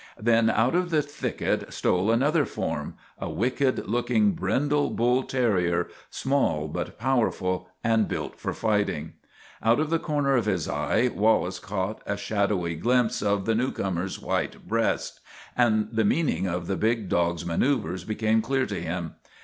Then 0.19 0.49
out 0.49 0.73
of 0.73 0.89
the 0.89 1.03
thicket 1.03 1.71
stole 1.71 2.09
another 2.09 2.43
form, 2.43 2.95
a 3.19 3.29
wicked 3.29 3.87
looking, 3.87 4.31
brindle 4.31 4.89
bull 4.89 5.21
terrier, 5.21 5.89
small 6.09 6.67
but 6.67 6.97
power 6.97 7.29
ful, 7.31 7.69
and 7.83 8.07
built 8.07 8.39
for 8.39 8.51
fighting. 8.51 9.13
Out 9.61 9.79
of 9.79 9.91
the 9.91 9.99
corner 9.99 10.35
of 10.35 10.47
his 10.47 10.67
eye 10.67 11.11
Wallace 11.13 11.59
caught 11.59 12.01
a 12.07 12.17
shadowy 12.17 12.73
glimpse 12.73 13.21
of 13.21 13.45
the 13.45 13.53
new 13.53 13.71
comer's 13.71 14.19
white 14.19 14.67
breast, 14.67 15.19
and 15.55 15.87
the 15.91 16.03
meaning 16.03 16.47
of 16.47 16.65
the 16.65 16.77
big 16.77 17.03
THE 17.07 17.15
TWA 17.15 17.17
DOGS 17.29 17.43
O' 17.43 17.45
GLENFERGUS 17.45 17.45
43 17.45 17.45
dog's 17.45 17.45
manoeuvers 17.85 18.03
became 18.03 18.41
clear 18.41 18.65
to 18.65 18.81
him. 18.81 19.15